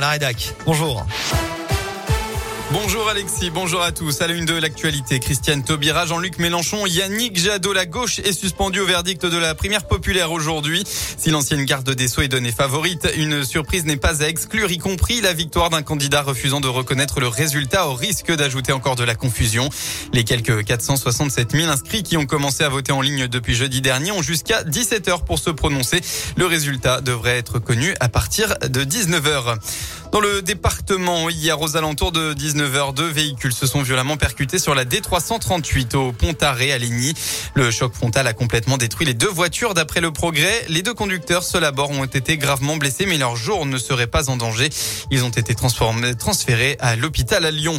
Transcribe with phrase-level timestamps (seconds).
[0.00, 0.54] La rédac.
[0.64, 1.04] Bonjour.
[2.70, 4.20] Bonjour Alexis, bonjour à tous.
[4.20, 8.80] À la une de l'actualité, Christiane Taubira, Jean-Luc Mélenchon, Yannick Jadot, la gauche est suspendu
[8.80, 10.84] au verdict de la primaire populaire aujourd'hui.
[10.86, 14.76] Si l'ancienne garde des Sceaux est donnée favorite, une surprise n'est pas à exclure, y
[14.76, 19.04] compris la victoire d'un candidat refusant de reconnaître le résultat au risque d'ajouter encore de
[19.04, 19.70] la confusion.
[20.12, 24.12] Les quelques 467 000 inscrits qui ont commencé à voter en ligne depuis jeudi dernier
[24.12, 26.02] ont jusqu'à 17 heures pour se prononcer.
[26.36, 29.58] Le résultat devrait être connu à partir de 19 heures.
[30.10, 34.74] Dans le département, hier aux alentours de 19h, deux véhicules se sont violemment percutés sur
[34.74, 37.12] la D338 au Pont-Arrêt à Ligny.
[37.54, 40.64] Le choc frontal a complètement détruit les deux voitures d'après le progrès.
[40.68, 44.06] Les deux conducteurs seuls à bord ont été gravement blessés mais leur jour ne serait
[44.06, 44.70] pas en danger.
[45.10, 47.78] Ils ont été transférés à l'hôpital à Lyon.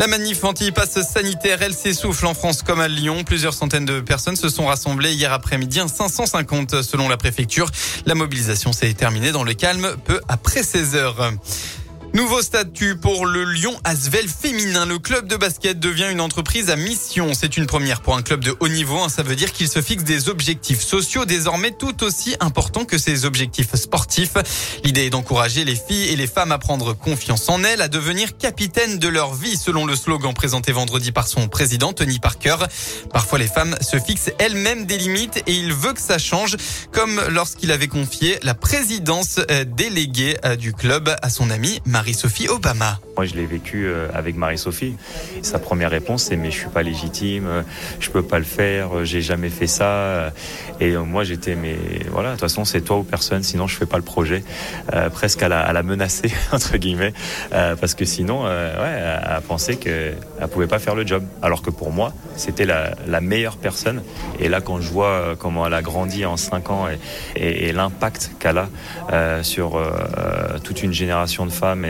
[0.00, 3.22] La manif anti-passe sanitaire, elle s'essouffle en France comme à Lyon.
[3.24, 7.70] Plusieurs centaines de personnes se sont rassemblées hier après-midi, 550 selon la préfecture.
[8.04, 11.32] La mobilisation s'est terminée dans le calme peu après 16 heures.
[12.14, 14.86] Nouveau statut pour le Lyon Asvel féminin.
[14.86, 17.32] Le club de basket devient une entreprise à mission.
[17.34, 19.00] C'est une première pour un club de haut niveau.
[19.00, 19.08] Hein.
[19.08, 23.24] Ça veut dire qu'il se fixe des objectifs sociaux désormais tout aussi importants que ses
[23.24, 24.34] objectifs sportifs.
[24.84, 28.38] L'idée est d'encourager les filles et les femmes à prendre confiance en elles, à devenir
[28.38, 32.58] capitaines de leur vie, selon le slogan présenté vendredi par son président, Tony Parker.
[33.12, 36.58] Parfois, les femmes se fixent elles-mêmes des limites et il veut que ça change,
[36.92, 42.03] comme lorsqu'il avait confié la présidence euh, déléguée euh, du club à son ami Marie.
[42.04, 42.98] Marie-Sophie Obama.
[43.16, 44.96] Moi, je l'ai vécu euh, avec Marie-Sophie.
[45.42, 47.62] Sa première réponse, c'est mais je suis pas légitime, euh,
[48.00, 50.32] je peux pas le faire, euh, j'ai jamais fait ça.
[50.80, 51.76] Et moi, j'étais mais
[52.10, 54.42] voilà, de toute façon, c'est toi ou personne, sinon je fais pas le projet.
[55.12, 57.14] presque à la, menacer entre guillemets,
[57.50, 60.16] parce que sinon, ouais, à penser qu'elle
[60.50, 61.24] pouvait pas faire le job.
[61.40, 64.02] Alors que pour moi, c'était la, meilleure personne.
[64.40, 66.86] Et là, quand je vois comment elle a grandi en cinq ans
[67.36, 69.80] et, et, l'impact qu'elle a sur
[70.64, 71.84] toute une génération de femmes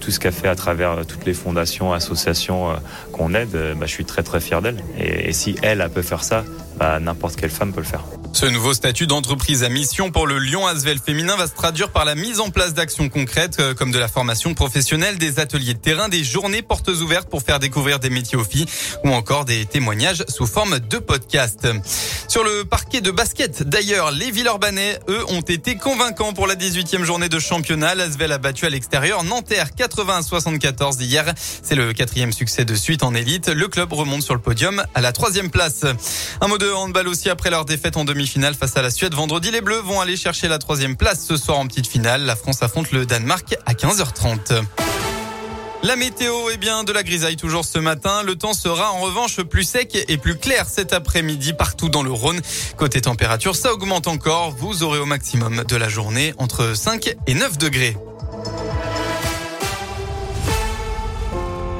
[0.00, 2.74] tout ce qu'a fait à travers euh, toutes les fondations, associations euh,
[3.12, 4.82] qu'on aide, euh, bah, je suis très très fier d'elle.
[4.98, 6.44] Et, si elle, peut faire ça,
[6.78, 8.04] bah, n'importe quelle femme peut le faire.
[8.32, 12.04] Ce nouveau statut d'entreprise à mission pour le Lyon Asvel féminin va se traduire par
[12.04, 16.08] la mise en place d'actions concrètes comme de la formation professionnelle, des ateliers de terrain,
[16.08, 18.66] des journées portes ouvertes pour faire découvrir des métiers aux filles
[19.04, 21.66] ou encore des témoignages sous forme de podcast.
[22.30, 27.02] Sur le parquet de basket, d'ailleurs, les Villeurbanais, eux, ont été convaincants pour la 18e
[27.02, 27.96] journée de championnat.
[27.96, 31.34] L'Asvel a battu à l'extérieur Nanterre 80 74 hier.
[31.64, 33.48] C'est le quatrième succès de suite en élite.
[33.48, 35.84] Le club remonte sur le podium à la troisième place.
[36.40, 39.12] Un mot de handball aussi après leur défaite en demi finale face à la Suède.
[39.12, 42.22] Vendredi, les Bleus vont aller chercher la troisième place ce soir en petite finale.
[42.26, 44.62] La France affronte le Danemark à 15h30.
[45.82, 48.22] La météo est bien de la grisaille toujours ce matin.
[48.22, 52.12] Le temps sera en revanche plus sec et plus clair cet après-midi partout dans le
[52.12, 52.40] Rhône.
[52.76, 54.50] Côté température, ça augmente encore.
[54.50, 57.96] Vous aurez au maximum de la journée entre 5 et 9 degrés.